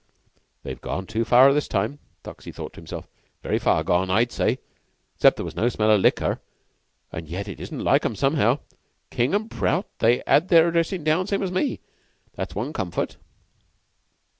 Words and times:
"They've 0.63 0.81
gone 0.81 1.01
a 1.03 1.03
bit 1.03 1.09
too 1.09 1.23
far 1.25 1.53
this 1.53 1.67
time," 1.67 1.99
Foxy 2.23 2.51
thought 2.51 2.73
to 2.73 2.79
himself. 2.79 3.07
"Very 3.43 3.59
far 3.59 3.83
gone, 3.83 4.09
I'd 4.09 4.31
say, 4.31 4.57
excep' 5.15 5.35
there 5.35 5.45
was 5.45 5.55
no 5.55 5.69
smell 5.69 5.91
of 5.91 6.01
liquor. 6.01 6.41
An' 7.11 7.27
yet 7.27 7.47
it 7.47 7.59
isn't 7.59 7.83
like 7.83 8.03
'em 8.03 8.15
somehow. 8.15 8.57
King 9.11 9.35
and 9.35 9.51
Prout 9.51 9.85
they 9.99 10.23
'ad 10.23 10.47
their 10.47 10.71
dressin' 10.71 11.03
down 11.03 11.27
same 11.27 11.43
as 11.43 11.51
me. 11.51 11.81
That's 12.33 12.55
one 12.55 12.73
comfort." 12.73 13.17